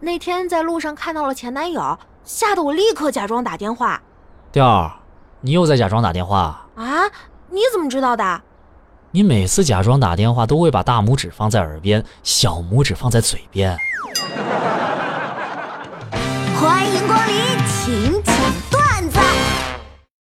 [0.00, 4.02] 那天在路上看到了前男友，吓得我立刻假装打电话。
[4.52, 4.92] 调儿，
[5.40, 7.10] 你又在假装打电话啊？
[7.48, 8.42] 你怎么知道的？
[9.12, 13.74] 你每次假装打电话都会把大拇指放在耳边，小拇指放在嘴边。
[16.60, 18.34] 欢迎光临，请讲
[18.70, 19.18] 段子。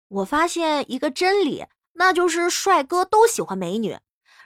[0.09, 1.65] 我发现一个真理，
[1.95, 3.97] 那就是帅哥都喜欢美女。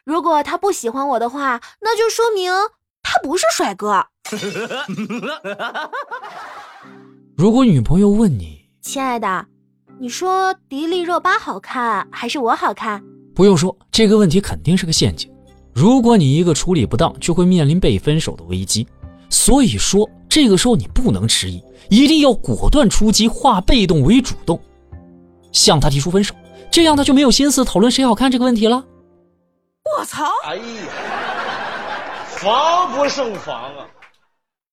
[0.04, 2.52] 如果他不喜欢我的话，那就说明
[3.08, 4.04] 他不是帅哥。
[7.36, 9.46] 如果女朋友问你，亲爱的，
[10.00, 13.00] 你说迪丽热巴好看还是我好看？
[13.32, 15.32] 不用说，这个问题肯定是个陷阱。
[15.72, 18.84] 如果你一个处理不当，就会面临被分手的危机。
[19.30, 24.60] 所以说，这个时候你不能迟疑，一定要果断出击，化被动为主动，
[25.52, 26.34] 向他提出分手，
[26.72, 28.84] 这样他就没有心思讨论谁好看这个问题了。
[29.96, 30.24] 我操！
[30.44, 30.62] 哎呀，
[32.36, 33.86] 防不胜防啊！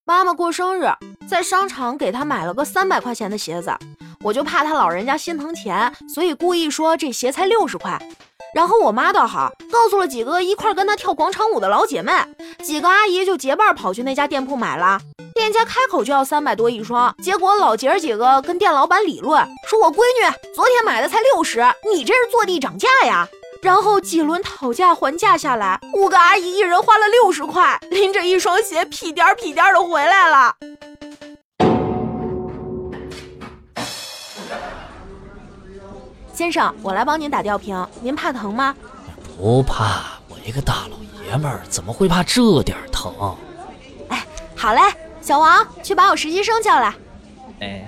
[0.06, 0.92] 妈妈过生日，
[1.30, 3.74] 在商场给她买了个三百块钱的鞋子，
[4.22, 7.98] 我就怕她老人家心疼钱，所以故意说这鞋才六十块。
[8.54, 12.12] 然后我妈倒好，告诉了几个一块跟她跳广场舞的老姐妹，
[12.62, 15.00] 几个阿姨就结伴跑去那家店铺买了。
[15.34, 23.28] 店家开口就要三百多一双，结果老姐儿几个跟店老板理论，说我闺女昨天买的才六十，你这是坐地涨价呀。
[23.64, 30.54] 然后几轮讨价还价下来，五个阿姨一人花了六十块，拎着一双鞋屁颠儿屁颠儿的回来了。
[36.34, 38.76] 先生，我来帮您打吊瓶，您怕疼吗？
[39.38, 43.34] 不怕，我一个大老爷们儿怎么会怕这点疼？
[44.10, 44.28] 哎，
[44.58, 44.82] 好嘞，
[45.22, 46.94] 小王，去把我实习生叫来。
[47.62, 47.88] 哎，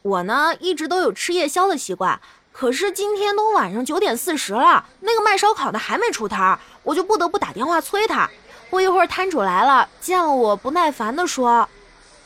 [0.00, 2.18] 我呢一直都有吃夜宵的习惯，
[2.58, 8.30] 可是今天都晚上九点四十了，那个卖烧烤的还没出摊，我就不得不打电话催他。
[8.70, 11.68] 不一会儿摊主来了，见了我不耐烦地说：“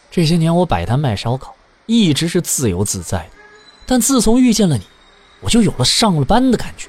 [0.09, 3.31] 这些年我摆摊卖烧烤。”一直是自由自在的，
[3.85, 4.87] 但自从遇见了你，
[5.41, 6.89] 我就有了上了班的感觉。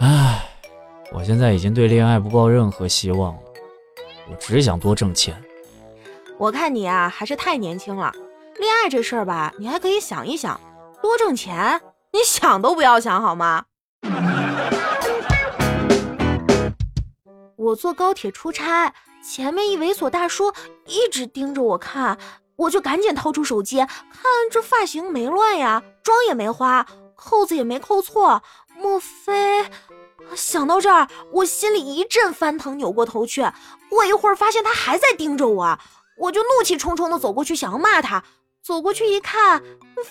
[0.00, 0.48] 唉，
[1.12, 3.40] 我现在已经对恋爱不抱任何希望了，
[4.30, 5.38] 我只想多挣钱。
[6.38, 8.10] 我看你啊，还是太年轻了。
[8.58, 10.58] 恋爱这事儿吧，你还可以想一想，
[11.02, 11.80] 多挣钱，
[12.12, 13.64] 你想都不要想好吗？
[17.56, 18.92] 我坐高铁出差。
[19.22, 20.52] 前面一猥琐大叔
[20.86, 22.16] 一直盯着我看，
[22.54, 24.22] 我就赶紧掏出手机，看
[24.52, 26.86] 这发型没乱呀，妆也没花，
[27.16, 28.40] 扣子也没扣错，
[28.76, 29.68] 莫非？
[30.36, 33.44] 想到这儿，我心里一阵翻腾，扭过头去，
[33.90, 35.78] 过一会儿发现他还在盯着我，
[36.18, 38.22] 我就怒气冲冲的走过去，想要骂他。
[38.66, 39.62] 走过去一看，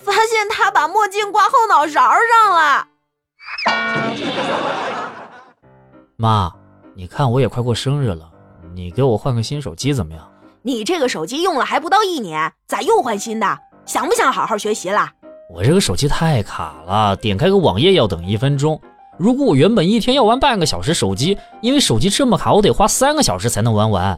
[0.02, 2.88] 发现他把墨镜挂后脑勺上了。
[6.16, 6.50] 妈，
[6.96, 8.32] 你看我也快过生日了。
[8.74, 10.32] 你给我换个新手机怎么样？
[10.62, 13.60] 你这个手机用了还不到一年，咋又换新的？
[13.86, 15.12] 想不想好好学习了？
[15.54, 18.80] 我这个手机太卡了，点开个网页要等一分钟。
[19.18, 24.18] 如果我原本一天要玩半个小时手机，因为手机这么卡，我得花三个小时才能玩完，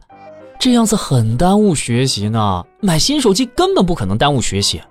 [0.60, 2.66] 这样子很耽误学习呢。
[2.82, 4.82] 买新手机根本不可能耽误学习。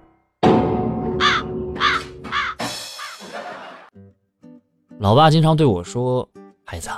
[4.99, 6.29] 老爸经常对我说
[6.65, 6.89] ：“孩子，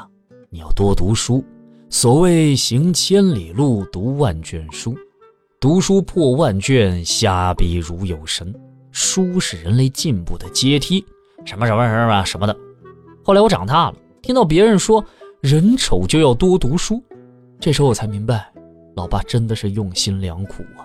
[0.50, 1.44] 你要多读书。”
[1.90, 4.94] 所谓行千里路，读万卷书，
[5.58, 8.54] 读书破万卷，下笔如有神。
[8.92, 11.04] 书是人类进步的阶梯，
[11.46, 12.54] 什么什么什么什么的。
[13.24, 15.02] 后来我长大了，听到别人说
[15.40, 17.02] 人丑就要多读书，
[17.58, 18.52] 这时候我才明白，
[18.98, 20.82] 老爸真的是用心良苦啊。